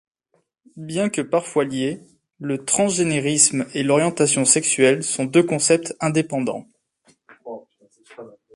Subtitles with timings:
[0.77, 2.01] Bien que parfois liés,
[2.39, 6.67] le transgénérisme et l'orientation sexuelle sont deux concepts indépendants.